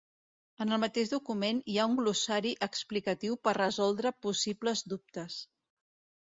[0.63, 5.39] En el mateix document hi ha un glossari explicatiu per resoldre possibles dubtes.